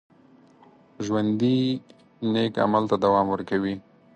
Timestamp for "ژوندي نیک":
1.05-2.53